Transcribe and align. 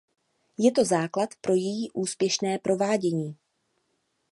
Je 0.57 0.71
to 0.71 0.85
základ 0.85 1.29
pro 1.41 1.53
její 1.53 1.91
úspěšné 1.91 2.59
provádění. 2.59 3.37